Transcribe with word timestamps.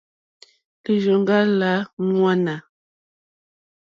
Lírzòŋɡá 0.83 1.37
lá 1.59 1.73
ŋwánà. 2.13 2.55